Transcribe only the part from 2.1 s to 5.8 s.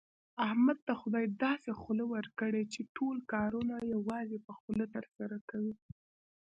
ورکړې، چې ټول کارونه یوازې په خوله ترسره کوي.